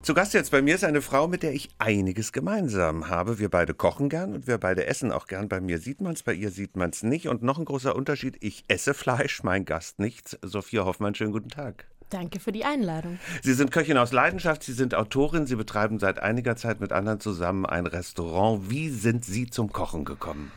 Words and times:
Zu 0.00 0.14
Gast 0.14 0.32
jetzt 0.32 0.52
bei 0.52 0.62
mir 0.62 0.76
ist 0.76 0.84
eine 0.84 1.02
Frau, 1.02 1.26
mit 1.26 1.42
der 1.42 1.52
ich 1.52 1.70
einiges 1.78 2.32
gemeinsam 2.32 3.08
habe. 3.08 3.40
Wir 3.40 3.48
beide 3.48 3.74
kochen 3.74 4.08
gern 4.08 4.32
und 4.32 4.46
wir 4.46 4.56
beide 4.56 4.86
essen 4.86 5.10
auch 5.10 5.26
gern. 5.26 5.48
Bei 5.48 5.60
mir 5.60 5.78
sieht 5.78 6.00
man 6.00 6.12
es, 6.12 6.22
bei 6.22 6.34
ihr 6.34 6.52
sieht 6.52 6.76
man 6.76 6.90
es 6.90 7.02
nicht. 7.02 7.26
Und 7.26 7.42
noch 7.42 7.58
ein 7.58 7.64
großer 7.64 7.96
Unterschied, 7.96 8.36
ich 8.40 8.64
esse 8.68 8.94
Fleisch, 8.94 9.42
mein 9.42 9.64
Gast 9.64 9.98
nichts. 9.98 10.38
Sophia 10.40 10.84
Hoffmann, 10.84 11.16
schönen 11.16 11.32
guten 11.32 11.48
Tag. 11.48 11.88
Danke 12.10 12.38
für 12.38 12.52
die 12.52 12.64
Einladung. 12.64 13.18
Sie 13.42 13.52
sind 13.52 13.72
Köchin 13.72 13.98
aus 13.98 14.12
Leidenschaft, 14.12 14.62
Sie 14.62 14.72
sind 14.72 14.94
Autorin, 14.94 15.46
Sie 15.46 15.56
betreiben 15.56 15.98
seit 15.98 16.20
einiger 16.20 16.54
Zeit 16.54 16.80
mit 16.80 16.92
anderen 16.92 17.18
zusammen 17.18 17.66
ein 17.66 17.86
Restaurant. 17.86 18.70
Wie 18.70 18.90
sind 18.90 19.24
Sie 19.24 19.50
zum 19.50 19.72
Kochen 19.72 20.04
gekommen? 20.04 20.52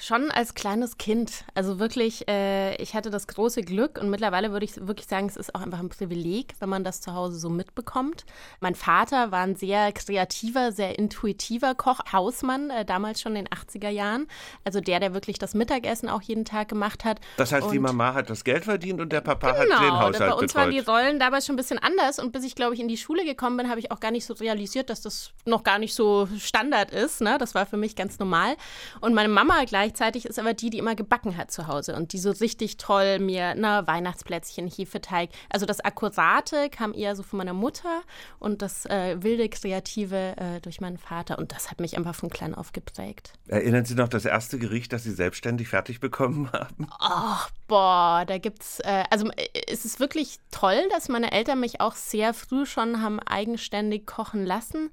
Schon 0.00 0.30
als 0.30 0.54
kleines 0.54 0.98
Kind. 0.98 1.44
Also 1.54 1.78
wirklich, 1.78 2.28
äh, 2.28 2.74
ich 2.76 2.94
hatte 2.94 3.10
das 3.10 3.26
große 3.26 3.62
Glück 3.62 3.98
und 4.00 4.10
mittlerweile 4.10 4.52
würde 4.52 4.64
ich 4.64 4.86
wirklich 4.86 5.06
sagen, 5.06 5.26
es 5.26 5.36
ist 5.36 5.54
auch 5.54 5.60
einfach 5.60 5.78
ein 5.78 5.88
Privileg, 5.88 6.54
wenn 6.58 6.68
man 6.68 6.84
das 6.84 7.00
zu 7.00 7.14
Hause 7.14 7.38
so 7.38 7.48
mitbekommt. 7.48 8.24
Mein 8.60 8.74
Vater 8.74 9.30
war 9.30 9.42
ein 9.42 9.54
sehr 9.56 9.92
kreativer, 9.92 10.72
sehr 10.72 10.98
intuitiver 10.98 11.74
Koch, 11.74 12.00
Hausmann, 12.12 12.70
äh, 12.70 12.84
damals 12.84 13.20
schon 13.20 13.36
in 13.36 13.44
den 13.44 13.48
80er 13.48 13.88
Jahren. 13.88 14.26
Also 14.64 14.80
der, 14.80 15.00
der 15.00 15.14
wirklich 15.14 15.38
das 15.38 15.54
Mittagessen 15.54 16.08
auch 16.08 16.22
jeden 16.22 16.44
Tag 16.44 16.68
gemacht 16.68 17.04
hat. 17.04 17.20
Das 17.36 17.52
heißt, 17.52 17.66
und 17.66 17.72
die 17.72 17.78
Mama 17.78 18.12
hat 18.12 18.30
das 18.30 18.44
Geld 18.44 18.64
verdient 18.64 19.00
und 19.00 19.12
der 19.12 19.20
Papa 19.20 19.52
genau, 19.52 19.74
hat 19.74 19.82
den 19.82 19.92
Haushalt 19.92 20.18
bei 20.18 20.32
uns 20.32 20.40
betreut. 20.40 20.54
waren 20.54 20.70
die 20.70 20.80
Rollen 20.80 21.18
damals 21.20 21.46
schon 21.46 21.54
ein 21.54 21.58
bisschen 21.58 21.78
anders 21.78 22.18
und 22.18 22.32
bis 22.32 22.44
ich, 22.44 22.54
glaube 22.54 22.74
ich, 22.74 22.80
in 22.80 22.88
die 22.88 22.96
Schule 22.96 23.24
gekommen 23.24 23.56
bin, 23.56 23.70
habe 23.70 23.80
ich 23.80 23.90
auch 23.90 24.00
gar 24.00 24.10
nicht 24.10 24.26
so 24.26 24.34
realisiert, 24.34 24.90
dass 24.90 25.00
das 25.00 25.32
noch 25.44 25.62
gar 25.62 25.78
nicht 25.78 25.94
so 25.94 26.28
Standard 26.38 26.90
ist. 26.90 27.20
Ne? 27.20 27.38
Das 27.38 27.54
war 27.54 27.66
für 27.66 27.76
mich 27.76 27.94
ganz 27.96 28.18
normal. 28.18 28.56
Und 29.00 29.14
meine 29.14 29.28
Mama 29.28 29.43
gleichzeitig 29.66 30.26
ist 30.26 30.38
aber 30.38 30.54
die, 30.54 30.70
die 30.70 30.78
immer 30.78 30.94
gebacken 30.94 31.36
hat 31.36 31.50
zu 31.50 31.66
Hause 31.66 31.94
und 31.96 32.12
die 32.12 32.18
so 32.18 32.30
richtig 32.30 32.76
toll 32.76 33.18
mir 33.18 33.54
na, 33.56 33.86
Weihnachtsplätzchen, 33.86 34.68
Hefeteig. 34.68 35.30
Also 35.48 35.66
das 35.66 35.80
Akkurate 35.80 36.68
kam 36.70 36.94
eher 36.94 37.16
so 37.16 37.22
von 37.22 37.38
meiner 37.38 37.52
Mutter 37.52 38.02
und 38.38 38.62
das 38.62 38.86
äh, 38.86 39.22
wilde, 39.22 39.48
kreative 39.48 40.36
äh, 40.36 40.60
durch 40.60 40.80
meinen 40.80 40.98
Vater. 40.98 41.38
Und 41.38 41.52
das 41.52 41.70
hat 41.70 41.80
mich 41.80 41.96
einfach 41.96 42.14
von 42.14 42.30
klein 42.30 42.54
auf 42.54 42.72
geprägt. 42.72 43.32
Erinnern 43.46 43.84
Sie 43.84 43.94
noch 43.94 44.08
das 44.08 44.24
erste 44.24 44.58
Gericht, 44.58 44.92
das 44.92 45.04
Sie 45.04 45.12
selbstständig 45.12 45.68
fertig 45.68 46.00
bekommen 46.00 46.50
haben? 46.52 46.88
Ach, 46.98 47.50
boah, 47.68 48.24
da 48.26 48.38
gibt's, 48.38 48.80
äh, 48.80 49.04
also 49.10 49.28
äh, 49.30 49.48
es 49.68 49.84
ist 49.84 50.00
wirklich 50.00 50.38
toll, 50.50 50.82
dass 50.90 51.08
meine 51.08 51.32
Eltern 51.32 51.60
mich 51.60 51.80
auch 51.80 51.94
sehr 51.94 52.34
früh 52.34 52.66
schon 52.66 53.02
haben 53.02 53.20
eigenständig 53.20 54.06
kochen 54.06 54.44
lassen 54.44 54.90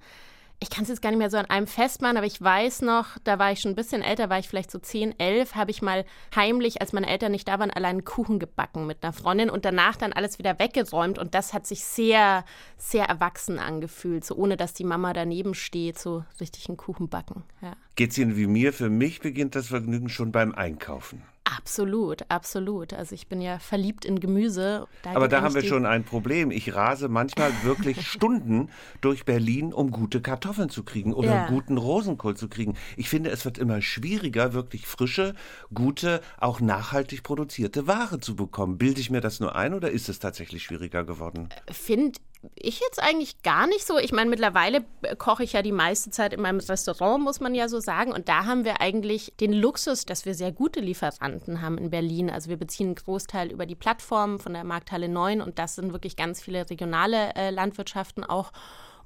ich 0.61 0.69
kann 0.69 0.83
es 0.83 0.89
jetzt 0.89 1.01
gar 1.01 1.09
nicht 1.09 1.17
mehr 1.17 1.31
so 1.31 1.37
an 1.37 1.47
einem 1.47 1.65
festmachen, 1.65 2.17
aber 2.17 2.27
ich 2.27 2.39
weiß 2.39 2.83
noch, 2.83 3.17
da 3.23 3.39
war 3.39 3.51
ich 3.51 3.61
schon 3.61 3.71
ein 3.71 3.75
bisschen 3.75 4.03
älter, 4.03 4.29
war 4.29 4.37
ich 4.37 4.47
vielleicht 4.47 4.69
so 4.69 4.77
10, 4.77 5.19
11, 5.19 5.55
habe 5.55 5.71
ich 5.71 5.81
mal 5.81 6.05
heimlich, 6.35 6.81
als 6.81 6.93
meine 6.93 7.09
Eltern 7.09 7.31
nicht 7.31 7.47
da 7.47 7.57
waren, 7.57 7.71
allein 7.71 7.95
einen 7.95 8.05
Kuchen 8.05 8.37
gebacken 8.37 8.85
mit 8.85 9.03
einer 9.03 9.11
Freundin 9.11 9.49
und 9.49 9.65
danach 9.65 9.95
dann 9.95 10.13
alles 10.13 10.37
wieder 10.37 10.59
weggeräumt 10.59 11.17
und 11.17 11.33
das 11.33 11.53
hat 11.53 11.65
sich 11.65 11.83
sehr, 11.83 12.45
sehr 12.77 13.05
erwachsen 13.05 13.57
angefühlt, 13.57 14.23
so 14.23 14.35
ohne 14.35 14.55
dass 14.55 14.73
die 14.73 14.83
Mama 14.83 15.13
daneben 15.13 15.55
steht, 15.55 15.97
so 15.97 16.23
richtig 16.39 16.69
einen 16.69 16.77
Kuchen 16.77 17.09
backen. 17.09 17.43
Ja. 17.61 17.75
Geht's 17.95 18.19
Ihnen 18.19 18.37
wie 18.37 18.47
mir? 18.47 18.71
Für 18.71 18.91
mich 18.91 19.19
beginnt 19.19 19.55
das 19.55 19.67
Vergnügen 19.67 20.09
schon 20.09 20.31
beim 20.31 20.53
Einkaufen. 20.53 21.23
Absolut, 21.57 22.23
absolut. 22.29 22.93
Also 22.93 23.13
ich 23.13 23.27
bin 23.27 23.41
ja 23.41 23.59
verliebt 23.59 24.05
in 24.05 24.19
Gemüse. 24.19 24.87
Da 25.03 25.15
Aber 25.15 25.27
da 25.27 25.41
haben 25.41 25.53
wir 25.53 25.63
schon 25.63 25.85
ein 25.85 26.03
Problem. 26.03 26.49
Ich 26.49 26.73
rase 26.73 27.09
manchmal 27.09 27.51
wirklich 27.63 28.07
Stunden 28.07 28.69
durch 29.01 29.25
Berlin, 29.25 29.73
um 29.73 29.91
gute 29.91 30.21
Kartoffeln 30.21 30.69
zu 30.69 30.83
kriegen 30.83 31.13
oder 31.13 31.29
ja. 31.29 31.47
guten 31.47 31.77
Rosenkohl 31.77 32.37
zu 32.37 32.47
kriegen. 32.47 32.75
Ich 32.95 33.09
finde, 33.09 33.31
es 33.31 33.43
wird 33.43 33.57
immer 33.57 33.81
schwieriger, 33.81 34.53
wirklich 34.53 34.87
frische, 34.87 35.33
gute, 35.73 36.21
auch 36.37 36.61
nachhaltig 36.61 37.23
produzierte 37.23 37.85
Ware 37.85 38.19
zu 38.19 38.35
bekommen. 38.35 38.77
Bilde 38.77 39.01
ich 39.01 39.09
mir 39.09 39.21
das 39.21 39.39
nur 39.39 39.55
ein 39.55 39.73
oder 39.73 39.91
ist 39.91 40.07
es 40.07 40.19
tatsächlich 40.19 40.63
schwieriger 40.63 41.03
geworden? 41.03 41.49
Finde 41.69 42.19
ich 42.55 42.79
jetzt 42.79 43.01
eigentlich 43.01 43.43
gar 43.43 43.67
nicht 43.67 43.85
so. 43.85 43.97
Ich 43.97 44.11
meine, 44.11 44.29
mittlerweile 44.29 44.83
koche 45.17 45.43
ich 45.43 45.53
ja 45.53 45.61
die 45.61 45.71
meiste 45.71 46.09
Zeit 46.09 46.33
in 46.33 46.41
meinem 46.41 46.59
Restaurant, 46.59 47.23
muss 47.23 47.39
man 47.39 47.53
ja 47.53 47.67
so 47.67 47.79
sagen. 47.79 48.11
Und 48.11 48.29
da 48.29 48.45
haben 48.45 48.65
wir 48.65 48.81
eigentlich 48.81 49.33
den 49.39 49.53
Luxus, 49.53 50.05
dass 50.05 50.25
wir 50.25 50.33
sehr 50.33 50.51
gute 50.51 50.79
Lieferanten 50.79 51.61
haben 51.61 51.77
in 51.77 51.89
Berlin. 51.89 52.29
Also 52.29 52.49
wir 52.49 52.57
beziehen 52.57 52.87
einen 52.87 52.95
Großteil 52.95 53.51
über 53.51 53.65
die 53.65 53.75
Plattform 53.75 54.39
von 54.39 54.53
der 54.53 54.63
Markthalle 54.63 55.07
9 55.07 55.41
und 55.41 55.59
das 55.59 55.75
sind 55.75 55.93
wirklich 55.93 56.15
ganz 56.15 56.41
viele 56.41 56.69
regionale 56.69 57.35
äh, 57.35 57.51
Landwirtschaften 57.51 58.23
auch. 58.23 58.51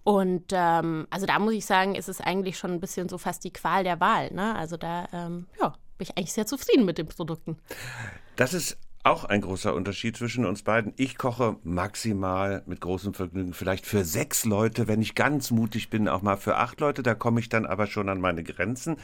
Und 0.04 0.52
ähm, 0.52 1.08
also 1.10 1.26
da 1.26 1.40
muss 1.40 1.54
ich 1.54 1.66
sagen, 1.66 1.96
ist 1.96 2.10
es 2.10 2.22
eigentlich 2.22 2.58
schon 2.58 2.72
ein 2.72 2.80
bisschen 2.80 3.10
so 3.10 3.18
fast 3.18 3.44
die 3.44 3.52
Qual 3.52 3.84
der 3.84 4.00
Wahl. 4.00 4.32
Ne? 4.32 4.56
Also 4.56 4.78
da 4.78 5.08
ähm, 5.12 5.48
ja, 5.60 5.70
bin 5.98 6.08
ich 6.08 6.18
eigentlich 6.18 6.32
sehr 6.32 6.46
zufrieden 6.46 6.86
mit 6.86 6.98
den 7.00 7.08
Produkten. 7.08 7.58
Das 8.36 8.54
ist 8.54 8.78
auch 9.06 9.24
ein 9.24 9.42
großer 9.42 9.74
Unterschied 9.74 10.18
zwischen 10.18 10.46
uns 10.46 10.64
beiden. 10.64 10.94
Ich 10.98 11.18
koche 11.18 11.58
maximal 11.64 12.64
mit 12.66 12.82
großem 12.82 13.14
Vergnügen, 13.14 13.54
vielleicht 13.54 13.86
für 13.86 14.04
sechs 14.04 14.46
Leute, 14.46 14.88
wenn 14.88 15.02
ich 15.02 15.14
ganz 15.14 15.52
mutig 15.52 15.92
bin, 15.92 16.10
auch 16.10 16.24
mal 16.24 16.38
für 16.38 16.56
acht 16.56 16.80
Leute. 16.80 17.04
Da 17.04 17.14
komme 17.14 17.40
ich 17.40 17.48
dann 17.48 17.68
aber 17.68 17.86
schon 17.86 18.10
an 18.10 18.20
meine 18.20 18.44
Grenzen 18.44 18.98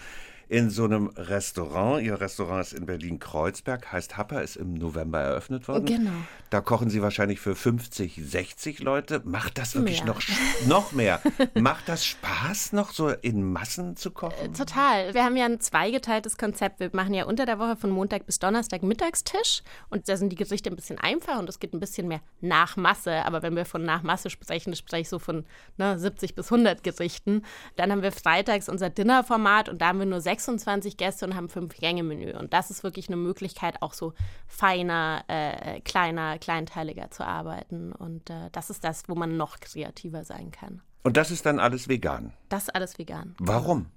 in 0.50 0.70
so 0.70 0.86
einem 0.86 1.08
Restaurant. 1.16 2.04
Ihr 2.04 2.20
Restaurant 2.20 2.62
ist 2.62 2.74
in 2.74 2.86
Berlin-Kreuzberg, 2.86 3.92
heißt 3.92 4.18
Happer, 4.18 4.42
ist 4.42 4.56
im 4.56 4.74
November 4.74 5.20
eröffnet 5.20 5.68
worden. 5.68 5.86
Genau. 5.86 6.12
Da 6.50 6.60
kochen 6.60 6.90
Sie 6.90 7.02
wahrscheinlich 7.02 7.40
für 7.40 7.56
50, 7.56 8.20
60 8.24 8.80
Leute. 8.80 9.22
Macht 9.24 9.58
das 9.58 9.76
wirklich 9.76 10.04
mehr. 10.04 10.14
noch, 10.14 10.22
noch 10.68 10.92
mehr? 10.92 11.22
Macht 11.54 11.88
das 11.88 12.06
Spaß, 12.06 12.74
noch 12.74 12.92
so 12.92 13.10
in 13.10 13.44
Massen 13.52 13.96
zu 13.96 14.12
kochen? 14.12 14.46
Äh, 14.46 14.50
total. 14.50 15.14
Wir 15.14 15.24
haben 15.24 15.38
ja 15.38 15.46
ein 15.46 15.62
zweigeteiltes 15.62 16.38
Konzept. 16.38 16.80
Wir 16.80 16.90
machen 16.94 17.14
ja 17.14 17.26
unter 17.26 17.46
der 17.46 17.58
Woche 17.58 17.78
von 17.78 17.90
Montag 17.90 18.26
bis 18.26 18.40
Donnerstag 18.40 18.84
Mittagstisch 18.84 19.64
und 19.90 20.10
da 20.10 20.18
sind 20.18 20.30
die 20.30 20.36
Gerichte 20.36 20.70
ein 20.70 20.76
bisschen 20.76 21.00
einfacher 21.00 21.40
und 21.40 21.48
es 21.48 21.60
geht 21.60 21.74
ein 21.74 21.80
bisschen 21.80 22.08
mehr 22.08 22.22
nach 22.42 22.76
Masse. 22.76 23.26
Aber 23.26 23.42
wenn 23.42 23.56
wir 23.56 23.66
von 23.66 23.84
nach 23.84 24.04
Masse 24.04 24.30
sprechen, 24.30 24.76
spreche 24.76 25.02
ich 25.02 25.10
so 25.10 25.20
von 25.20 25.46
ne, 25.78 25.98
70 25.98 26.36
bis 26.36 26.52
100 26.52 26.84
Gerichten. 26.84 27.44
Dann 27.78 27.92
haben 27.92 28.02
wir 28.02 28.12
freitags 28.12 28.68
unser 28.68 28.90
Dinnerformat 28.90 29.70
und 29.70 29.82
da 29.82 29.88
haben 29.88 30.00
wir 30.00 30.06
nur 30.06 30.22
sechs 30.22 30.41
26 30.46 30.98
Gäste 30.98 31.26
und 31.26 31.36
haben 31.36 31.50
fünf 31.50 31.76
Gänge-Menü. 31.76 32.38
Und 32.38 32.54
das 32.54 32.72
ist 32.72 32.84
wirklich 32.84 33.08
eine 33.08 33.18
Möglichkeit, 33.18 33.82
auch 33.82 33.94
so 33.94 34.14
feiner, 34.48 35.24
äh, 35.28 35.82
kleiner, 35.82 36.38
kleinteiliger 36.40 37.12
zu 37.12 37.26
arbeiten. 37.26 37.92
Und 37.92 38.30
äh, 38.30 38.50
das 38.52 38.70
ist 38.70 38.84
das, 38.84 39.04
wo 39.08 39.16
man 39.16 39.38
noch 39.38 39.60
kreativer 39.60 40.24
sein 40.24 40.52
kann. 40.52 40.82
Und 41.04 41.18
das 41.18 41.32
ist 41.32 41.46
dann 41.46 41.60
alles 41.60 41.88
vegan? 41.88 42.34
Das 42.50 42.64
ist 42.64 42.76
alles 42.76 43.00
vegan. 43.00 43.36
Warum? 43.40 43.88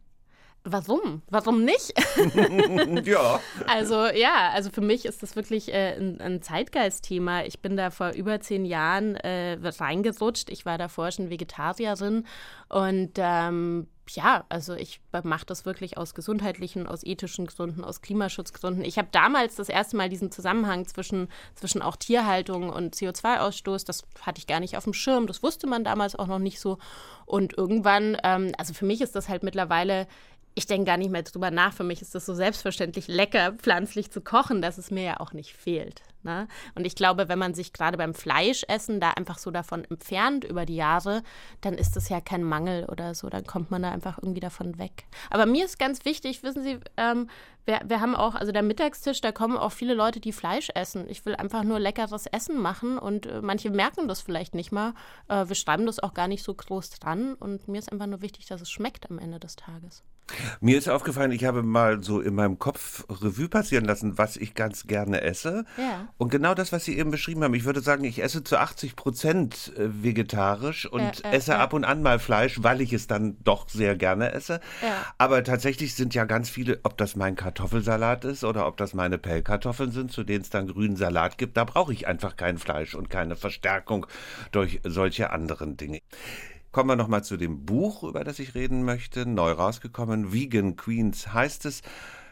Warum? 0.67 1.21
Warum 1.29 1.63
nicht? 1.63 1.93
ja. 3.07 3.39
Also 3.67 4.07
ja, 4.07 4.49
also 4.55 4.71
für 4.71 4.81
mich 4.81 5.05
ist 5.05 5.23
das 5.23 5.37
wirklich 5.37 5.73
äh, 5.75 5.95
ein, 5.99 6.19
ein 6.23 6.41
Zeitgeistthema. 6.41 7.43
Ich 7.43 7.61
bin 7.61 7.77
da 7.77 7.91
vor 7.91 8.13
über 8.13 8.41
zehn 8.41 8.65
Jahren 8.65 9.15
äh, 9.17 9.59
reingerutscht. 9.63 10.49
Ich 10.49 10.65
war 10.65 10.79
davor 10.79 11.11
schon 11.11 11.29
Vegetarierin 11.29 12.27
und 12.71 13.11
ähm, 13.19 13.89
ja, 14.11 14.45
also 14.49 14.75
ich 14.75 15.01
mache 15.23 15.47
das 15.47 15.65
wirklich 15.65 15.97
aus 15.97 16.15
gesundheitlichen, 16.15 16.87
aus 16.87 17.05
ethischen 17.05 17.47
Gründen, 17.47 17.85
aus 17.85 18.03
Klimaschutzgründen. 18.03 18.85
Ich 18.85 18.99
habe 18.99 19.09
damals 19.13 19.57
das 19.57 19.69
erste 19.69 19.97
Mal 19.97 20.09
diesen 20.09 20.31
Zusammenhang 20.31 20.87
zwischen, 20.87 21.29
zwischen 21.55 21.83
auch 21.83 21.97
Tierhaltung 21.97 22.71
und 22.71 22.95
CO2-Ausstoß, 22.95 23.85
das 23.87 24.03
hatte 24.21 24.39
ich 24.39 24.47
gar 24.47 24.61
nicht 24.61 24.77
auf 24.77 24.85
dem 24.85 24.93
Schirm, 24.93 25.27
das 25.27 25.43
wusste 25.43 25.67
man 25.67 25.85
damals 25.85 26.15
auch 26.15 26.27
noch 26.27 26.39
nicht 26.39 26.61
so. 26.61 26.79
Und 27.27 27.57
irgendwann, 27.57 28.17
ähm, 28.23 28.53
also 28.59 28.75
für 28.75 28.85
mich 28.85 29.01
ist 29.01 29.15
das 29.15 29.29
halt 29.29 29.43
mittlerweile 29.43 30.07
ich 30.57 30.67
denke 30.67 30.87
gar 30.87 30.97
nicht 30.97 31.11
mehr 31.11 31.25
drüber 31.25 31.51
nach. 31.51 31.73
Für 31.73 31.83
mich 31.83 32.01
ist 32.01 32.15
das 32.15 32.27
so 32.27 32.33
selbstverständlich 32.33 33.09
lecker, 33.09 33.55
pflanzlich 33.55 34.13
zu 34.13 34.21
kochen, 34.21 34.63
dass 34.63 34.79
es 34.79 34.93
mir 34.93 35.03
ja 35.03 35.21
auch 35.21 35.33
nicht 35.33 35.53
fehlt. 35.53 36.03
Ne? 36.25 36.49
Und 36.75 36.87
ich 36.87 36.97
glaube, 36.97 37.29
wenn 37.29 37.39
man 37.39 37.55
sich 37.55 37.73
gerade 37.73 37.99
beim 37.99 38.15
Fleischessen 38.15 38.99
da 38.99 39.11
einfach 39.11 39.39
so 39.39 39.51
davon 39.51 39.85
entfernt 39.85 40.45
über 40.45 40.67
die 40.67 40.77
Jahre, 40.77 41.23
dann 41.61 41.75
ist 41.75 41.97
das 41.97 42.09
ja 42.09 42.21
kein 42.21 42.43
Mangel 42.43 42.87
oder 42.87 43.15
so. 43.15 43.29
Dann 43.29 43.45
kommt 43.45 43.71
man 43.71 43.83
da 43.83 43.91
einfach 43.91 44.19
irgendwie 44.19 44.41
davon 44.41 44.79
weg. 44.79 45.05
Aber 45.31 45.47
mir 45.47 45.65
ist 45.65 45.79
ganz 45.79 46.05
wichtig, 46.05 46.43
wissen 46.43 46.63
Sie, 46.63 46.81
ähm, 46.97 47.29
wir, 47.67 47.81
wir 47.87 48.01
haben 48.01 48.15
auch, 48.15 48.35
also 48.35 48.53
der 48.53 48.63
Mittagstisch, 48.63 49.21
da 49.21 49.33
kommen 49.33 49.57
auch 49.57 49.73
viele 49.73 49.95
Leute, 49.95 50.21
die 50.21 50.33
Fleisch 50.33 50.71
essen. 50.75 51.07
Ich 51.09 51.25
will 51.25 51.35
einfach 51.35 51.65
nur 51.65 51.79
leckeres 51.79 52.27
Essen 52.27 52.61
machen 52.61 52.99
und 52.99 53.27
äh, 53.27 53.41
manche 53.41 53.71
merken 53.71 54.09
das 54.09 54.21
vielleicht 54.21 54.55
nicht 54.55 54.73
mal. 54.73 54.95
Äh, 55.29 55.49
wir 55.49 55.57
schreiben 55.57 55.87
das 55.87 55.99
auch 55.99 56.15
gar 56.15 56.29
nicht 56.29 56.43
so 56.43 56.55
groß 56.55 56.91
dran 56.91 57.35
und 57.35 57.69
mir 57.69 57.79
ist 57.79 57.93
einfach 57.93 58.07
nur 58.07 58.23
wichtig, 58.23 58.47
dass 58.47 58.61
es 58.61 58.71
schmeckt 58.71 59.11
am 59.11 59.19
Ende 59.19 59.39
des 59.39 59.57
Tages. 59.57 60.03
Mir 60.61 60.79
ist 60.79 60.89
aufgefallen, 60.89 61.33
ich 61.33 61.45
habe 61.45 61.63
mal 61.63 62.03
so 62.03 62.21
in 62.21 62.35
meinem 62.35 62.59
Kopf 62.59 63.05
Revue 63.11 63.49
passieren 63.49 63.85
lassen, 63.85 64.17
was 64.17 64.37
ich 64.37 64.55
ganz 64.55 64.87
gerne 64.87 65.21
esse. 65.21 65.67
Ja. 65.77 66.09
Und 66.17 66.31
genau 66.31 66.55
das, 66.55 66.71
was 66.71 66.85
Sie 66.85 66.97
eben 66.97 67.11
beschrieben 67.11 67.43
haben, 67.43 67.55
ich 67.55 67.65
würde 67.65 67.81
sagen, 67.81 68.05
ich 68.05 68.23
esse 68.23 68.45
zu 68.45 68.57
80 68.57 68.95
Prozent 68.95 69.73
äh, 69.77 70.03
vegetarisch 70.05 70.87
und 70.87 71.25
äh, 71.25 71.31
äh, 71.31 71.37
esse 71.37 71.57
ab 71.57 71.73
und 71.73 71.85
an 71.85 72.03
mal 72.03 72.21
Fleisch, 72.21 72.63
weil 72.63 72.81
ich 72.81 72.93
es 72.93 73.09
dann 73.09 73.37
doch 73.43 73.69
sehr 73.69 73.97
gerne 73.97 74.33
esse. 74.33 74.61
Aber 75.19 75.43
tatsächlich 75.43 75.95
sind 75.95 76.15
ja 76.15 76.25
ganz 76.25 76.49
viele, 76.49 76.79
ob 76.85 76.97
das 76.97 77.17
mein 77.17 77.35
Kartoffelsalat 77.35 78.25
ist 78.25 78.45
oder 78.45 78.69
ob 78.69 78.77
das 78.77 78.95
meine 78.95 79.19
Pellkartoffeln 79.19 79.91
sind, 79.91 80.13
zu 80.13 80.23
denen 80.23 80.43
es 80.43 80.51
dann 80.51 80.69
grünen 80.69 80.97
Salat 80.97 81.37
gibt, 81.37 81.57
da 81.57 81.65
brauche 81.65 81.93
ich 81.93 82.07
einfach 82.07 82.37
kein 82.37 82.59
Fleisch 82.59 82.95
und 82.95 83.11
keine 83.11 83.35
Verstärkung 83.35 84.07
durch 84.53 84.81
solche 84.85 85.31
anderen 85.31 85.77
Dinge. 85.77 86.01
Kommen 86.71 86.91
wir 86.91 86.97
nochmal 86.97 87.23
zu 87.23 87.37
dem 87.37 87.65
Buch, 87.65 88.03
über 88.03 88.25
das 88.25 88.39
ich 88.39 88.55
reden 88.55 88.85
möchte. 88.85 89.27
Neu 89.27 89.53
rausgekommen, 89.53 90.33
Vegan 90.33 90.77
Queens 90.77 91.33
heißt 91.33 91.67
es. 91.67 91.83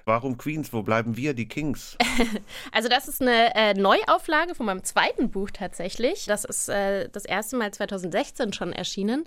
Warum 0.04 0.36
Queens? 0.36 0.72
Wo 0.72 0.82
bleiben 0.82 1.16
wir, 1.16 1.34
die 1.34 1.46
Kings? 1.46 1.96
also 2.72 2.88
das 2.88 3.08
ist 3.08 3.22
eine 3.22 3.54
äh, 3.54 3.74
Neuauflage 3.74 4.54
von 4.54 4.66
meinem 4.66 4.82
zweiten 4.84 5.30
Buch 5.30 5.50
tatsächlich. 5.50 6.24
Das 6.26 6.44
ist 6.44 6.68
äh, 6.68 7.08
das 7.08 7.24
erste 7.24 7.56
Mal 7.56 7.72
2016 7.72 8.52
schon 8.52 8.72
erschienen. 8.72 9.24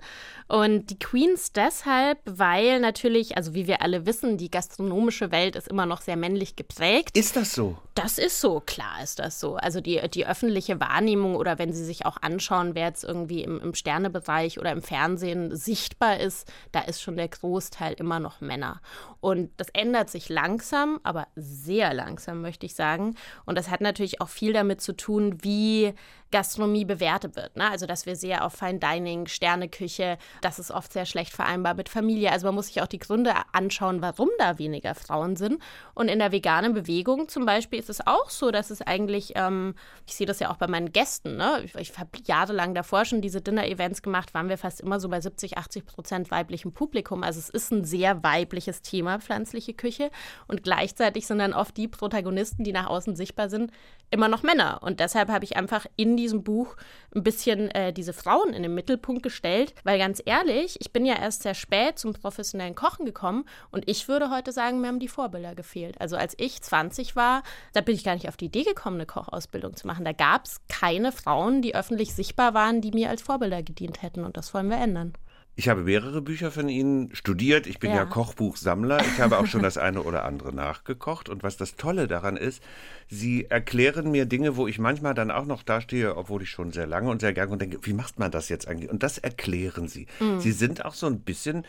Und 0.48 0.90
die 0.90 0.98
Queens 0.98 1.52
deshalb, 1.52 2.18
weil 2.24 2.80
natürlich, 2.80 3.36
also 3.36 3.54
wie 3.54 3.66
wir 3.66 3.82
alle 3.82 4.06
wissen, 4.06 4.36
die 4.36 4.50
gastronomische 4.50 5.30
Welt 5.30 5.56
ist 5.56 5.68
immer 5.68 5.86
noch 5.86 6.02
sehr 6.02 6.16
männlich 6.16 6.56
geprägt. 6.56 7.16
Ist 7.16 7.36
das 7.36 7.52
so? 7.52 7.76
Das 7.94 8.18
ist 8.18 8.40
so, 8.42 8.60
klar 8.60 9.02
ist 9.02 9.18
das 9.18 9.40
so. 9.40 9.56
Also 9.56 9.80
die, 9.80 10.00
die 10.10 10.26
öffentliche 10.26 10.78
Wahrnehmung 10.80 11.36
oder 11.36 11.58
wenn 11.58 11.72
Sie 11.72 11.84
sich 11.84 12.04
auch 12.04 12.18
anschauen, 12.20 12.74
wer 12.74 12.88
jetzt 12.88 13.04
irgendwie 13.04 13.42
im, 13.42 13.58
im 13.60 13.74
Sternebereich 13.74 14.58
oder 14.58 14.72
im 14.72 14.82
Fernsehen 14.82 15.56
sichtbar 15.56 16.20
ist, 16.20 16.46
da 16.72 16.80
ist 16.80 17.00
schon 17.00 17.16
der 17.16 17.28
Großteil 17.28 17.94
immer 17.94 18.20
noch 18.20 18.42
Männer. 18.42 18.82
Und 19.20 19.50
das 19.56 19.68
ändert 19.70 20.10
sich 20.10 20.28
langsam, 20.28 20.65
aber 21.02 21.28
sehr 21.36 21.94
langsam, 21.94 22.40
möchte 22.42 22.66
ich 22.66 22.74
sagen. 22.74 23.14
Und 23.44 23.56
das 23.56 23.70
hat 23.70 23.80
natürlich 23.80 24.20
auch 24.20 24.28
viel 24.28 24.52
damit 24.52 24.80
zu 24.80 24.96
tun, 24.96 25.38
wie 25.42 25.94
Gastronomie 26.30 26.84
bewertet 26.84 27.36
wird. 27.36 27.56
Ne? 27.56 27.70
Also, 27.70 27.86
dass 27.86 28.06
wir 28.06 28.16
sehr 28.16 28.44
auf 28.44 28.54
Fine 28.54 28.78
Dining, 28.78 29.26
Sterneküche, 29.26 30.18
das 30.40 30.58
ist 30.58 30.70
oft 30.70 30.92
sehr 30.92 31.06
schlecht 31.06 31.32
vereinbar 31.32 31.74
mit 31.74 31.88
Familie. 31.88 32.32
Also, 32.32 32.46
man 32.46 32.56
muss 32.56 32.66
sich 32.66 32.82
auch 32.82 32.86
die 32.86 32.98
Gründe 32.98 33.32
anschauen, 33.52 34.02
warum 34.02 34.28
da 34.38 34.58
weniger 34.58 34.94
Frauen 34.94 35.36
sind. 35.36 35.62
Und 35.94 36.08
in 36.08 36.18
der 36.18 36.32
veganen 36.32 36.74
Bewegung 36.74 37.28
zum 37.28 37.46
Beispiel 37.46 37.78
ist 37.78 37.90
es 37.90 38.04
auch 38.06 38.30
so, 38.30 38.50
dass 38.50 38.70
es 38.70 38.82
eigentlich, 38.82 39.32
ähm, 39.36 39.74
ich 40.06 40.14
sehe 40.14 40.26
das 40.26 40.40
ja 40.40 40.50
auch 40.50 40.56
bei 40.56 40.66
meinen 40.66 40.92
Gästen, 40.92 41.36
ne? 41.36 41.62
ich, 41.64 41.74
ich 41.76 41.96
habe 41.98 42.10
jahrelang 42.26 42.74
davor 42.74 43.04
schon 43.04 43.20
diese 43.20 43.40
Dinner-Events 43.40 44.02
gemacht, 44.02 44.34
waren 44.34 44.48
wir 44.48 44.58
fast 44.58 44.80
immer 44.80 44.98
so 44.98 45.08
bei 45.08 45.20
70, 45.20 45.58
80 45.58 45.86
Prozent 45.86 46.30
weiblichem 46.30 46.72
Publikum. 46.72 47.22
Also, 47.22 47.38
es 47.38 47.50
ist 47.50 47.70
ein 47.70 47.84
sehr 47.84 48.24
weibliches 48.24 48.82
Thema, 48.82 49.20
pflanzliche 49.20 49.74
Küche. 49.74 50.10
Und 50.48 50.64
gleichzeitig 50.64 51.26
sind 51.26 51.38
dann 51.38 51.54
oft 51.54 51.76
die 51.76 51.88
Protagonisten, 51.88 52.64
die 52.64 52.72
nach 52.72 52.88
außen 52.88 53.14
sichtbar 53.14 53.48
sind, 53.48 53.70
immer 54.10 54.28
noch 54.28 54.42
Männer. 54.42 54.82
Und 54.82 55.00
deshalb 55.00 55.28
habe 55.30 55.44
ich 55.44 55.56
einfach 55.56 55.86
in 55.96 56.15
diesem 56.16 56.42
Buch 56.42 56.76
ein 57.14 57.22
bisschen 57.22 57.70
äh, 57.70 57.92
diese 57.92 58.12
Frauen 58.12 58.52
in 58.52 58.62
den 58.62 58.74
Mittelpunkt 58.74 59.22
gestellt, 59.22 59.74
weil 59.84 59.98
ganz 59.98 60.22
ehrlich, 60.24 60.76
ich 60.80 60.92
bin 60.92 61.04
ja 61.04 61.14
erst 61.14 61.42
sehr 61.42 61.54
spät 61.54 61.98
zum 61.98 62.12
professionellen 62.12 62.74
Kochen 62.74 63.06
gekommen 63.06 63.44
und 63.70 63.88
ich 63.88 64.08
würde 64.08 64.30
heute 64.30 64.52
sagen, 64.52 64.80
mir 64.80 64.88
haben 64.88 65.00
die 65.00 65.08
Vorbilder 65.08 65.54
gefehlt. 65.54 66.00
Also 66.00 66.16
als 66.16 66.34
ich 66.38 66.60
20 66.62 67.16
war, 67.16 67.42
da 67.72 67.80
bin 67.80 67.94
ich 67.94 68.04
gar 68.04 68.14
nicht 68.14 68.28
auf 68.28 68.36
die 68.36 68.46
Idee 68.46 68.64
gekommen, 68.64 68.96
eine 68.96 69.06
Kochausbildung 69.06 69.76
zu 69.76 69.86
machen. 69.86 70.04
Da 70.04 70.12
gab 70.12 70.44
es 70.44 70.60
keine 70.68 71.12
Frauen, 71.12 71.62
die 71.62 71.74
öffentlich 71.74 72.14
sichtbar 72.14 72.54
waren, 72.54 72.80
die 72.80 72.92
mir 72.92 73.10
als 73.10 73.22
Vorbilder 73.22 73.62
gedient 73.62 74.02
hätten 74.02 74.24
und 74.24 74.36
das 74.36 74.52
wollen 74.54 74.70
wir 74.70 74.78
ändern. 74.78 75.14
Ich 75.58 75.70
habe 75.70 75.84
mehrere 75.84 76.20
Bücher 76.20 76.50
von 76.50 76.68
Ihnen 76.68 77.14
studiert. 77.14 77.66
Ich 77.66 77.78
bin 77.78 77.90
ja, 77.90 77.96
ja 77.96 78.04
Kochbuchsammler. 78.04 79.00
Ich 79.00 79.20
habe 79.22 79.38
auch 79.38 79.46
schon 79.46 79.62
das 79.62 79.78
eine 79.78 80.02
oder 80.02 80.26
andere 80.26 80.54
nachgekocht. 80.54 81.30
Und 81.30 81.42
was 81.42 81.56
das 81.56 81.76
Tolle 81.76 82.06
daran 82.06 82.36
ist, 82.36 82.62
Sie 83.08 83.46
erklären 83.46 84.10
mir 84.10 84.26
Dinge, 84.26 84.56
wo 84.56 84.66
ich 84.66 84.78
manchmal 84.78 85.14
dann 85.14 85.30
auch 85.30 85.46
noch 85.46 85.62
dastehe, 85.62 86.14
obwohl 86.14 86.42
ich 86.42 86.50
schon 86.50 86.72
sehr 86.72 86.86
lange 86.86 87.08
und 87.08 87.22
sehr 87.22 87.32
gerne 87.32 87.52
und 87.52 87.62
denke, 87.62 87.78
wie 87.82 87.94
macht 87.94 88.18
man 88.18 88.30
das 88.30 88.50
jetzt 88.50 88.68
eigentlich? 88.68 88.90
Und 88.90 89.02
das 89.02 89.16
erklären 89.16 89.88
Sie. 89.88 90.06
Mhm. 90.20 90.40
Sie 90.40 90.52
sind 90.52 90.84
auch 90.84 90.94
so 90.94 91.06
ein 91.06 91.20
bisschen 91.20 91.64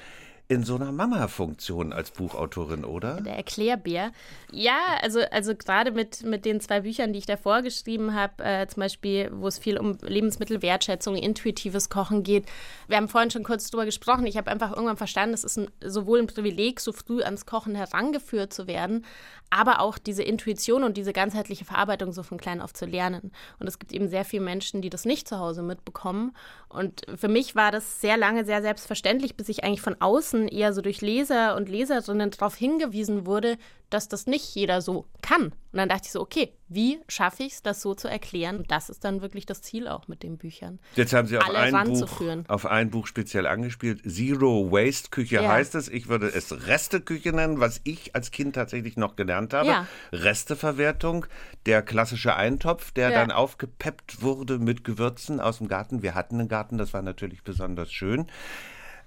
in 0.49 0.63
so 0.63 0.75
einer 0.75 0.93
Mama-Funktion 0.93 1.91
als 1.91 2.11
Buchautorin, 2.11 2.85
oder? 2.85 3.19
Der 3.19 3.35
Erklärbär. 3.35 4.11
Ja, 4.49 4.77
also, 5.01 5.19
also 5.29 5.53
gerade 5.53 5.91
mit, 5.91 6.23
mit 6.23 6.45
den 6.45 6.61
zwei 6.61 6.81
Büchern, 6.81 7.11
die 7.11 7.19
ich 7.19 7.25
davor 7.25 7.61
geschrieben 7.61 8.13
habe, 8.13 8.43
äh, 8.43 8.65
zum 8.67 8.79
Beispiel, 8.81 9.29
wo 9.33 9.47
es 9.47 9.59
viel 9.59 9.77
um 9.77 9.97
Lebensmittelwertschätzung, 10.01 11.17
intuitives 11.17 11.89
Kochen 11.89 12.23
geht. 12.23 12.45
Wir 12.87 12.95
haben 12.95 13.09
vorhin 13.09 13.29
schon 13.29 13.43
kurz 13.43 13.69
drüber 13.69 13.83
gesprochen. 13.83 14.25
Ich 14.25 14.37
habe 14.37 14.49
einfach 14.49 14.71
irgendwann 14.71 14.95
verstanden, 14.95 15.33
es 15.33 15.43
ist 15.43 15.57
ein, 15.57 15.69
sowohl 15.83 16.19
ein 16.19 16.27
Privileg, 16.27 16.79
so 16.79 16.93
früh 16.93 17.21
ans 17.23 17.45
Kochen 17.45 17.75
herangeführt 17.75 18.53
zu 18.53 18.67
werden, 18.67 19.03
aber 19.49 19.79
auch 19.79 19.97
diese 19.97 20.23
Intuition 20.23 20.83
und 20.83 20.97
diese 20.97 21.13
ganzheitliche 21.13 21.65
Verarbeitung 21.65 22.11
so 22.11 22.23
von 22.23 22.37
klein 22.37 22.61
auf 22.61 22.73
zu 22.73 22.85
lernen. 22.85 23.31
Und 23.59 23.67
es 23.67 23.79
gibt 23.79 23.93
eben 23.93 24.09
sehr 24.09 24.25
viele 24.25 24.43
Menschen, 24.43 24.81
die 24.81 24.89
das 24.89 25.05
nicht 25.05 25.27
zu 25.27 25.39
Hause 25.39 25.61
mitbekommen. 25.61 26.35
Und 26.69 27.05
für 27.15 27.27
mich 27.27 27.55
war 27.55 27.71
das 27.71 28.01
sehr 28.01 28.17
lange 28.17 28.45
sehr 28.45 28.61
selbstverständlich, 28.61 29.35
bis 29.35 29.49
ich 29.49 29.63
eigentlich 29.63 29.81
von 29.81 29.95
außen 29.99 30.47
eher 30.47 30.73
so 30.73 30.81
durch 30.81 31.01
Leser 31.01 31.55
und 31.55 31.69
Leserinnen 31.69 32.31
darauf 32.31 32.55
hingewiesen 32.55 33.25
wurde, 33.25 33.57
dass 33.89 34.07
das 34.07 34.27
nicht 34.27 34.55
jeder 34.55 34.81
so 34.81 35.05
kann. 35.21 35.43
Und 35.43 35.53
dann 35.71 35.89
dachte 35.89 36.03
ich 36.05 36.11
so, 36.11 36.21
okay, 36.21 36.53
wie 36.67 36.99
schaffe 37.07 37.43
ich 37.43 37.53
es, 37.53 37.61
das 37.61 37.81
so 37.81 37.93
zu 37.93 38.07
erklären? 38.07 38.57
Und 38.57 38.71
das 38.71 38.89
ist 38.89 39.03
dann 39.03 39.21
wirklich 39.21 39.45
das 39.45 39.61
Ziel 39.61 39.87
auch 39.87 40.07
mit 40.07 40.23
den 40.23 40.37
Büchern. 40.37 40.79
Jetzt 40.95 41.13
haben 41.13 41.27
Sie 41.27 41.37
auf, 41.37 41.49
ein 41.49 41.85
Buch, 41.85 42.21
auf 42.47 42.65
ein 42.65 42.89
Buch 42.89 43.07
speziell 43.07 43.47
angespielt. 43.47 44.01
Zero 44.03 44.71
Waste 44.71 45.09
Küche 45.09 45.35
ja. 45.35 45.49
heißt 45.49 45.75
es. 45.75 45.87
Ich 45.87 46.07
würde 46.07 46.27
es 46.27 46.67
Resteküche 46.67 47.31
nennen, 47.31 47.59
was 47.59 47.79
ich 47.83 48.15
als 48.15 48.31
Kind 48.31 48.55
tatsächlich 48.55 48.97
noch 48.97 49.15
gelernt 49.15 49.53
habe. 49.53 49.69
Ja. 49.69 49.87
Resteverwertung, 50.11 51.25
der 51.65 51.81
klassische 51.81 52.35
Eintopf, 52.35 52.91
der 52.91 53.11
ja. 53.11 53.19
dann 53.19 53.31
aufgepeppt 53.31 54.21
wurde 54.21 54.59
mit 54.59 54.83
Gewürzen 54.83 55.39
aus 55.39 55.59
dem 55.59 55.67
Garten. 55.67 56.01
Wir 56.01 56.15
hatten 56.15 56.39
einen 56.39 56.49
Garten, 56.49 56.77
das 56.77 56.93
war 56.93 57.01
natürlich 57.01 57.43
besonders 57.43 57.91
schön. 57.91 58.27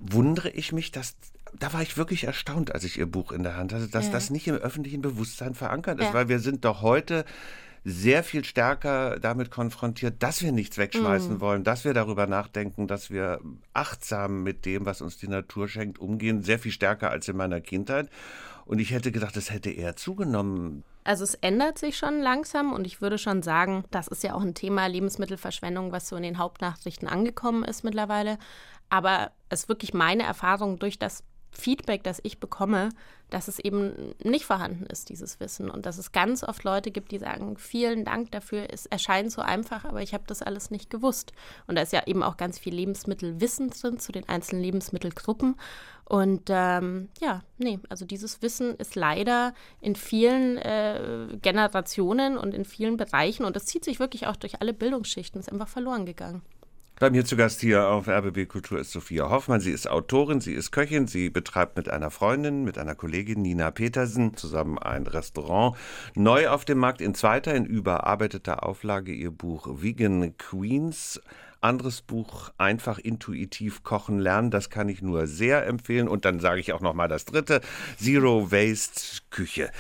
Wundere 0.01 0.49
ich 0.51 0.73
mich, 0.73 0.91
dass 0.93 1.17
da 1.59 1.73
war 1.73 1.83
ich 1.83 1.97
wirklich 1.97 2.25
erstaunt, 2.25 2.73
als 2.73 2.85
ich 2.85 2.99
ihr 2.99 3.07
Buch 3.07 3.33
in 3.33 3.43
der 3.43 3.57
Hand 3.57 3.73
hatte, 3.73 3.89
dass 3.89 4.07
ja. 4.07 4.13
das 4.13 4.31
nicht 4.31 4.47
im 4.47 4.55
öffentlichen 4.55 5.03
Bewusstsein 5.03 5.55
verankert 5.55 5.99
ist, 5.99 6.07
ja. 6.07 6.15
weil 6.15 6.29
wir 6.29 6.39
sind 6.39 6.65
doch 6.65 6.83
heute 6.83 7.25
sehr 7.85 8.23
viel 8.23 8.45
stärker 8.45 9.19
damit 9.19 9.51
konfrontiert, 9.51 10.23
dass 10.23 10.43
wir 10.43 10.53
nichts 10.53 10.77
wegschmeißen 10.77 11.35
mhm. 11.35 11.41
wollen, 11.41 11.65
dass 11.65 11.85
wir 11.85 11.95
darüber 11.95 12.27
nachdenken, 12.27 12.87
dass 12.87 13.11
wir 13.11 13.41
achtsam 13.73 14.43
mit 14.43 14.67
dem, 14.67 14.85
was 14.85 15.01
uns 15.01 15.17
die 15.17 15.29
Natur 15.29 15.67
schenkt, 15.67 15.99
umgehen, 15.99 16.43
sehr 16.43 16.59
viel 16.59 16.73
stärker 16.73 17.11
als 17.11 17.29
in 17.29 17.37
meiner 17.37 17.61
Kindheit. 17.61 18.11
Und 18.67 18.79
ich 18.79 18.91
hätte 18.91 19.13
gedacht, 19.13 19.35
das 19.35 19.51
hätte 19.51 19.71
eher 19.71 19.97
zugenommen. 19.97 20.85
Also 21.05 21.25
es 21.25 21.35
ändert 21.35 21.79
sich 21.79 21.97
schon 21.97 22.21
langsam 22.21 22.75
und 22.75 22.87
ich 22.87 23.01
würde 23.01 23.17
schon 23.17 23.43
sagen, 23.43 23.85
das 23.91 24.07
ist 24.07 24.23
ja 24.23 24.35
auch 24.35 24.43
ein 24.43 24.55
Thema 24.55 24.87
Lebensmittelverschwendung, 24.87 25.91
was 25.91 26.09
so 26.09 26.17
in 26.17 26.23
den 26.23 26.37
Hauptnachrichten 26.37 27.09
angekommen 27.09 27.65
ist 27.65 27.83
mittlerweile. 27.83 28.39
Aber 28.91 29.31
es 29.49 29.63
ist 29.63 29.69
wirklich 29.69 29.95
meine 29.95 30.25
Erfahrung 30.25 30.79
durch 30.79 30.99
das 30.99 31.25
Feedback, 31.53 32.05
das 32.05 32.21
ich 32.23 32.39
bekomme, 32.39 32.91
dass 33.29 33.49
es 33.49 33.59
eben 33.59 34.15
nicht 34.23 34.45
vorhanden 34.45 34.87
ist, 34.87 35.09
dieses 35.09 35.41
Wissen. 35.41 35.71
Und 35.71 35.87
dass 35.87 35.99
es 35.99 36.13
ganz 36.13 36.43
oft 36.43 36.65
Leute 36.65 36.91
gibt, 36.91 37.13
die 37.13 37.19
sagen, 37.19 37.57
vielen 37.57 38.05
Dank 38.05 38.31
dafür, 38.33 38.67
es 38.71 38.87
erscheint 38.87 39.31
so 39.31 39.41
einfach, 39.41 39.85
aber 39.85 40.03
ich 40.03 40.15
habe 40.15 40.25
das 40.27 40.43
alles 40.43 40.71
nicht 40.71 40.91
gewusst. 40.91 41.33
Und 41.67 41.77
da 41.77 41.83
ist 41.83 41.93
ja 41.93 42.07
eben 42.07 42.23
auch 42.23 42.37
ganz 42.37 42.59
viel 42.59 42.75
Lebensmittelwissen 42.75 43.71
drin 43.71 43.99
zu 43.99 44.13
den 44.13 44.29
einzelnen 44.29 44.63
Lebensmittelgruppen. 44.63 45.57
Und 46.05 46.49
ähm, 46.49 47.09
ja, 47.21 47.43
nee, 47.59 47.79
also 47.89 48.05
dieses 48.05 48.43
Wissen 48.43 48.75
ist 48.77 48.97
leider 48.97 49.55
in 49.81 49.95
vielen 49.95 50.59
äh, 50.59 51.29
Generationen 51.41 52.37
und 52.37 52.53
in 52.53 52.65
vielen 52.65 52.97
Bereichen, 52.97 53.45
und 53.45 53.55
das 53.55 53.67
zieht 53.67 53.85
sich 53.85 54.01
wirklich 54.01 54.27
auch 54.27 54.37
durch 54.37 54.61
alle 54.61 54.73
Bildungsschichten, 54.73 55.41
ist 55.41 55.53
einfach 55.53 55.69
verloren 55.69 56.07
gegangen. 56.07 56.43
Bei 57.01 57.09
mir 57.09 57.25
zu 57.25 57.35
Gast 57.35 57.63
hier 57.63 57.89
auf 57.89 58.09
RBB 58.09 58.47
Kultur 58.47 58.79
ist 58.79 58.93
Sophia 58.93 59.31
Hoffmann. 59.31 59.63
Sie 59.63 59.71
ist 59.71 59.89
Autorin, 59.89 60.43
sie 60.43 60.53
ist 60.53 60.71
Köchin, 60.71 61.07
sie 61.07 61.31
betreibt 61.31 61.79
mit 61.79 61.89
einer 61.89 62.11
Freundin, 62.11 62.63
mit 62.63 62.77
einer 62.77 62.95
Kollegin 62.95 63.41
Nina 63.41 63.71
Petersen 63.71 64.37
zusammen 64.37 64.79
ein 64.79 65.07
Restaurant. 65.07 65.79
Neu 66.15 66.51
auf 66.51 66.67
dem 66.67 66.77
Markt 66.77 67.01
in 67.01 67.15
zweiter, 67.15 67.55
in 67.55 67.65
überarbeiteter 67.65 68.67
Auflage 68.67 69.13
ihr 69.13 69.31
Buch 69.31 69.81
Vegan 69.81 70.37
Queens. 70.37 71.23
Anderes 71.63 72.03
Buch, 72.03 72.51
einfach 72.59 72.99
intuitiv 72.99 73.83
kochen 73.83 74.19
lernen, 74.19 74.51
das 74.51 74.69
kann 74.69 74.91
ich 74.91 75.01
nur 75.01 75.27
sehr 75.27 75.67
empfehlen. 75.67 76.07
Und 76.07 76.27
dann 76.27 76.39
sage 76.39 76.61
ich 76.61 76.75
auch 76.75 76.83
noch 76.83 76.93
mal 76.93 77.09
das 77.09 77.25
dritte, 77.25 77.63
Zero 77.97 78.53
Waste 78.53 79.23
Küche. 79.31 79.71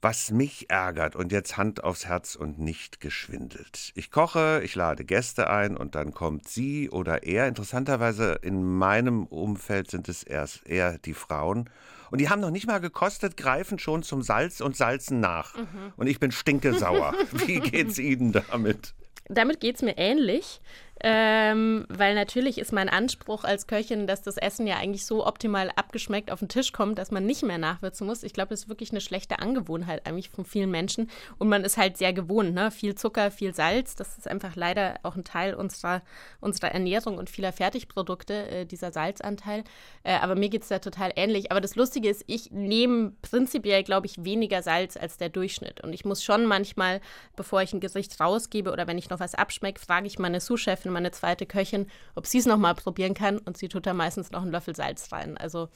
Was 0.00 0.30
mich 0.30 0.70
ärgert 0.70 1.16
und 1.16 1.32
jetzt 1.32 1.56
Hand 1.56 1.82
aufs 1.82 2.06
Herz 2.06 2.36
und 2.36 2.60
nicht 2.60 3.00
geschwindelt. 3.00 3.90
Ich 3.96 4.12
koche, 4.12 4.60
ich 4.62 4.76
lade 4.76 5.04
Gäste 5.04 5.50
ein 5.50 5.76
und 5.76 5.96
dann 5.96 6.12
kommt 6.12 6.48
sie 6.48 6.88
oder 6.88 7.24
er. 7.24 7.48
Interessanterweise 7.48 8.38
in 8.42 8.62
meinem 8.62 9.26
Umfeld 9.26 9.90
sind 9.90 10.08
es 10.08 10.22
erst 10.22 10.64
eher 10.68 10.98
die 10.98 11.14
Frauen. 11.14 11.68
Und 12.12 12.20
die 12.20 12.28
haben 12.28 12.40
noch 12.40 12.52
nicht 12.52 12.68
mal 12.68 12.78
gekostet, 12.78 13.36
greifen 13.36 13.80
schon 13.80 14.04
zum 14.04 14.22
Salz 14.22 14.60
und 14.60 14.76
salzen 14.76 15.18
nach. 15.18 15.56
Mhm. 15.56 15.92
Und 15.96 16.06
ich 16.06 16.20
bin 16.20 16.30
stinkesauer. 16.30 17.14
Wie 17.32 17.58
geht's 17.58 17.98
Ihnen 17.98 18.30
damit? 18.30 18.94
Damit 19.28 19.60
geht 19.60 19.76
es 19.76 19.82
mir 19.82 19.98
ähnlich. 19.98 20.60
Ähm, 21.00 21.86
weil 21.88 22.14
natürlich 22.14 22.58
ist 22.58 22.72
mein 22.72 22.88
Anspruch 22.88 23.44
als 23.44 23.66
Köchin, 23.66 24.06
dass 24.06 24.22
das 24.22 24.36
Essen 24.36 24.66
ja 24.66 24.76
eigentlich 24.76 25.06
so 25.06 25.26
optimal 25.26 25.70
abgeschmeckt 25.76 26.32
auf 26.32 26.40
den 26.40 26.48
Tisch 26.48 26.72
kommt, 26.72 26.98
dass 26.98 27.10
man 27.10 27.24
nicht 27.24 27.44
mehr 27.44 27.58
nachwürzen 27.58 28.06
muss. 28.06 28.24
Ich 28.24 28.32
glaube, 28.32 28.50
das 28.50 28.60
ist 28.60 28.68
wirklich 28.68 28.90
eine 28.90 29.00
schlechte 29.00 29.38
Angewohnheit 29.38 30.06
eigentlich 30.06 30.30
von 30.30 30.44
vielen 30.44 30.70
Menschen. 30.70 31.08
Und 31.38 31.48
man 31.48 31.64
ist 31.64 31.76
halt 31.76 31.96
sehr 31.98 32.12
gewohnt, 32.12 32.52
ne? 32.52 32.70
Viel 32.70 32.96
Zucker, 32.96 33.30
viel 33.30 33.54
Salz. 33.54 33.94
Das 33.94 34.18
ist 34.18 34.26
einfach 34.26 34.56
leider 34.56 34.96
auch 35.04 35.14
ein 35.14 35.24
Teil 35.24 35.54
unserer, 35.54 36.02
unserer 36.40 36.72
Ernährung 36.72 37.16
und 37.16 37.30
vieler 37.30 37.52
Fertigprodukte, 37.52 38.48
äh, 38.50 38.64
dieser 38.66 38.90
Salzanteil. 38.90 39.62
Äh, 40.02 40.16
aber 40.16 40.34
mir 40.34 40.48
geht 40.48 40.62
es 40.62 40.68
da 40.68 40.80
total 40.80 41.12
ähnlich. 41.14 41.52
Aber 41.52 41.60
das 41.60 41.76
Lustige 41.76 42.08
ist, 42.08 42.24
ich 42.26 42.50
nehme 42.50 43.12
prinzipiell, 43.22 43.84
glaube 43.84 44.06
ich, 44.06 44.24
weniger 44.24 44.62
Salz 44.62 44.96
als 44.96 45.16
der 45.16 45.28
Durchschnitt. 45.28 45.80
Und 45.82 45.92
ich 45.92 46.04
muss 46.04 46.24
schon 46.24 46.44
manchmal, 46.46 47.00
bevor 47.36 47.62
ich 47.62 47.72
ein 47.72 47.80
Gericht 47.80 48.18
rausgebe 48.20 48.72
oder 48.72 48.88
wenn 48.88 48.98
ich 48.98 49.10
noch 49.10 49.20
was 49.20 49.34
abschmecke, 49.36 49.80
frage 49.80 50.08
ich 50.08 50.18
meine 50.18 50.40
Sous-Chefin, 50.40 50.87
Chefin, 50.88 50.92
meine 50.92 51.10
zweite 51.10 51.46
Köchin, 51.46 51.86
ob 52.14 52.26
sie 52.26 52.38
es 52.38 52.46
nochmal 52.46 52.74
probieren 52.74 53.14
kann 53.14 53.38
und 53.38 53.56
sie 53.56 53.68
tut 53.68 53.86
da 53.86 53.94
meistens 53.94 54.30
noch 54.30 54.42
einen 54.42 54.50
Löffel 54.52 54.74
Salz 54.74 55.12
rein. 55.12 55.36
Also 55.36 55.68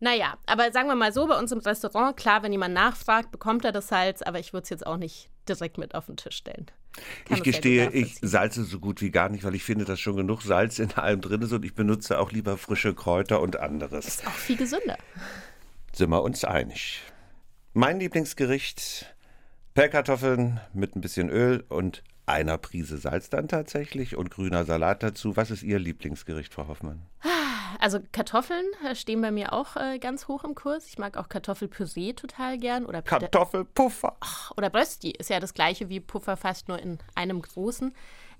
Naja, 0.00 0.36
aber 0.46 0.72
sagen 0.72 0.88
wir 0.88 0.96
mal 0.96 1.12
so, 1.12 1.26
bei 1.26 1.38
uns 1.38 1.52
im 1.52 1.60
Restaurant, 1.60 2.16
klar, 2.16 2.42
wenn 2.42 2.52
jemand 2.52 2.74
nachfragt, 2.74 3.30
bekommt 3.30 3.64
er 3.64 3.72
das 3.72 3.88
Salz, 3.88 4.22
aber 4.22 4.38
ich 4.38 4.52
würde 4.52 4.64
es 4.64 4.70
jetzt 4.70 4.86
auch 4.86 4.96
nicht 4.96 5.30
direkt 5.48 5.78
mit 5.78 5.94
auf 5.94 6.06
den 6.06 6.16
Tisch 6.16 6.36
stellen. 6.36 6.66
Kann 7.26 7.38
ich 7.38 7.42
gestehe, 7.42 7.90
ich 7.90 8.18
salze 8.22 8.64
so 8.64 8.78
gut 8.78 9.00
wie 9.00 9.10
gar 9.10 9.28
nicht, 9.28 9.44
weil 9.44 9.54
ich 9.54 9.64
finde, 9.64 9.84
dass 9.84 9.98
schon 9.98 10.16
genug 10.16 10.42
Salz 10.42 10.78
in 10.78 10.92
allem 10.92 11.20
drin 11.20 11.42
ist 11.42 11.52
und 11.52 11.64
ich 11.64 11.74
benutze 11.74 12.18
auch 12.18 12.30
lieber 12.32 12.56
frische 12.56 12.94
Kräuter 12.94 13.40
und 13.40 13.56
anderes. 13.56 14.06
Ist 14.06 14.26
auch 14.26 14.32
viel 14.32 14.56
gesünder. 14.56 14.96
Sind 15.92 16.10
wir 16.10 16.22
uns 16.22 16.44
einig. 16.44 17.00
Mein 17.72 17.98
Lieblingsgericht, 17.98 19.14
Pellkartoffeln 19.74 20.60
mit 20.72 20.94
ein 20.94 21.00
bisschen 21.00 21.30
Öl 21.30 21.64
und 21.68 22.04
einer 22.26 22.58
Prise 22.58 22.98
Salz 22.98 23.30
dann 23.30 23.48
tatsächlich 23.48 24.16
und 24.16 24.30
grüner 24.30 24.64
Salat 24.64 25.02
dazu. 25.02 25.36
Was 25.36 25.50
ist 25.50 25.62
Ihr 25.62 25.78
Lieblingsgericht, 25.78 26.52
Frau 26.52 26.68
Hoffmann? 26.68 27.02
Also 27.80 27.98
Kartoffeln 28.12 28.64
äh, 28.88 28.94
stehen 28.94 29.20
bei 29.20 29.30
mir 29.30 29.52
auch 29.52 29.76
äh, 29.76 29.98
ganz 29.98 30.28
hoch 30.28 30.44
im 30.44 30.54
Kurs. 30.54 30.86
Ich 30.86 30.96
mag 30.96 31.16
auch 31.16 31.28
Kartoffelpüree 31.28 32.14
total 32.14 32.56
gern. 32.56 32.86
Oder 32.86 33.02
Kartoffelpuffer. 33.02 34.16
oder 34.56 34.70
Brösti 34.70 35.10
ist 35.10 35.28
ja 35.28 35.40
das 35.40 35.54
gleiche 35.54 35.88
wie 35.88 36.00
Puffer, 36.00 36.36
fast 36.36 36.68
nur 36.68 36.78
in 36.78 36.98
einem 37.14 37.42
großen 37.42 37.92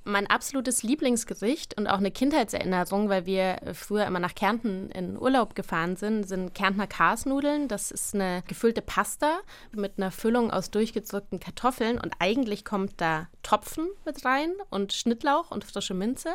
mein 0.05 0.27
absolutes 0.27 0.83
Lieblingsgericht 0.83 1.77
und 1.77 1.87
auch 1.87 1.99
eine 1.99 2.11
Kindheitserinnerung, 2.11 3.09
weil 3.09 3.27
wir 3.27 3.59
früher 3.73 4.07
immer 4.07 4.21
nach 4.21 4.35
Kärnten 4.35 4.91
in 4.91 5.19
Urlaub 5.19 5.55
gefahren 5.55 5.97
sind, 5.97 6.29
sind 6.29 6.55
Kärntner 6.55 6.87
Karsnudeln. 6.87 7.69
Das 7.69 7.91
ist 7.91 8.15
eine 8.15 8.43
gefüllte 8.47 8.83
Pasta 8.83 9.39
mit 9.73 9.95
einer 9.97 10.11
Füllung 10.11 10.51
aus 10.51 10.71
durchgedrückten 10.71 11.41
Kartoffeln 11.41 11.99
und 11.99 12.13
eigentlich 12.19 12.65
kommt 12.65 13.01
da 13.01 13.29
Topfen 13.43 13.89
mit 14.05 14.25
rein 14.25 14.53
und 14.71 14.93
Schnittlauch 14.93 15.51
und 15.51 15.65
frische 15.65 15.95
Minze. 15.95 16.31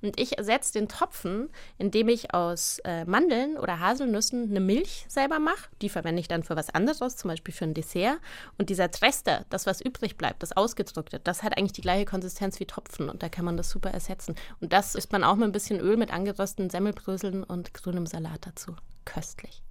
Und 0.00 0.18
ich 0.18 0.38
ersetze 0.38 0.72
den 0.72 0.88
Topfen, 0.88 1.48
indem 1.78 2.08
ich 2.08 2.34
aus 2.34 2.78
äh, 2.84 3.04
Mandeln 3.04 3.56
oder 3.56 3.78
Haselnüssen 3.78 4.50
eine 4.50 4.60
Milch 4.60 5.04
selber 5.08 5.38
mache. 5.38 5.68
Die 5.80 5.88
verwende 5.88 6.20
ich 6.20 6.28
dann 6.28 6.42
für 6.42 6.56
was 6.56 6.70
anderes, 6.70 7.16
zum 7.16 7.28
Beispiel 7.28 7.54
für 7.54 7.64
ein 7.64 7.74
Dessert. 7.74 8.18
Und 8.58 8.70
dieser 8.70 8.90
Trester, 8.90 9.44
das 9.50 9.66
was 9.66 9.80
übrig 9.80 10.16
bleibt, 10.16 10.42
das 10.42 10.56
ausgedrückte, 10.56 11.20
das 11.20 11.42
hat 11.42 11.56
eigentlich 11.56 11.72
die 11.72 11.82
gleiche 11.82 12.04
Konsistenz 12.04 12.58
wie 12.58 12.66
Topfen 12.66 13.08
und 13.12 13.22
da 13.22 13.28
kann 13.28 13.44
man 13.44 13.56
das 13.56 13.70
super 13.70 13.90
ersetzen. 13.90 14.34
Und 14.60 14.72
das 14.72 14.94
isst 14.94 15.12
man 15.12 15.24
auch 15.24 15.36
mit 15.36 15.44
ein 15.44 15.52
bisschen 15.52 15.80
Öl 15.80 15.96
mit 15.96 16.12
angerösteten 16.12 16.70
Semmelbröseln 16.70 17.44
und 17.44 17.74
grünem 17.74 18.06
Salat 18.06 18.46
dazu. 18.46 18.74
Köstlich. 19.04 19.62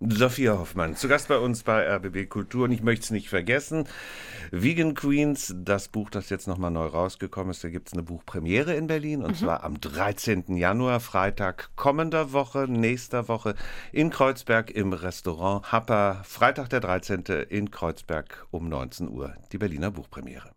Sophia 0.00 0.58
Hoffmann, 0.58 0.96
zu 0.96 1.08
Gast 1.08 1.28
bei 1.28 1.38
uns 1.38 1.62
bei 1.62 1.88
RBB 1.88 2.28
Kultur. 2.28 2.64
Und 2.64 2.72
ich 2.72 2.82
möchte 2.82 3.04
es 3.04 3.10
nicht 3.10 3.28
vergessen, 3.28 3.86
Vegan 4.50 4.94
Queens, 4.94 5.54
das 5.56 5.88
Buch, 5.88 6.10
das 6.10 6.30
jetzt 6.30 6.46
nochmal 6.46 6.70
neu 6.70 6.86
rausgekommen 6.86 7.52
ist, 7.52 7.64
da 7.64 7.70
gibt 7.70 7.88
es 7.88 7.92
eine 7.94 8.02
Buchpremiere 8.02 8.74
in 8.74 8.86
Berlin 8.86 9.22
und 9.22 9.30
mhm. 9.30 9.36
zwar 9.36 9.64
am 9.64 9.80
13. 9.80 10.56
Januar, 10.56 11.00
Freitag 11.00 11.70
kommender 11.76 12.32
Woche, 12.32 12.66
nächster 12.68 13.28
Woche 13.28 13.54
in 13.92 14.10
Kreuzberg 14.10 14.70
im 14.70 14.92
Restaurant 14.92 15.70
Happer. 15.72 16.22
Freitag 16.24 16.68
der 16.70 16.80
13. 16.80 17.24
in 17.48 17.70
Kreuzberg 17.70 18.46
um 18.50 18.68
19 18.68 19.08
Uhr, 19.08 19.34
die 19.52 19.58
Berliner 19.58 19.90
Buchpremiere. 19.90 20.53